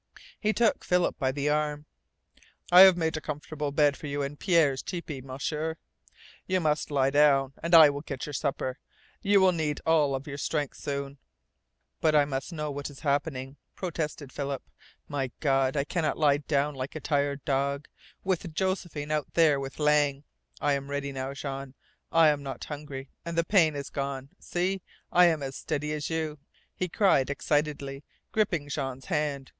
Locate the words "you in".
4.07-4.35